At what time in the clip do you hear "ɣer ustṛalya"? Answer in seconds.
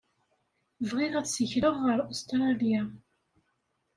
1.85-2.81